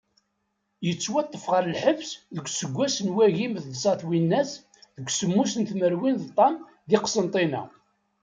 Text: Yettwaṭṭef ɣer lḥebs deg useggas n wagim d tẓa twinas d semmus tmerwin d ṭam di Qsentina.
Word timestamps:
Yettwaṭṭef 0.85 1.43
ɣer 1.51 1.63
lḥebs 1.73 2.09
deg 2.35 2.45
useggas 2.47 2.95
n 3.05 3.13
wagim 3.15 3.53
d 3.63 3.65
tẓa 3.73 3.93
twinas 4.01 4.51
d 5.05 5.07
semmus 5.11 5.51
tmerwin 5.69 6.15
d 6.21 6.25
ṭam 6.37 6.55
di 6.89 6.97
Qsentina. 7.03 7.63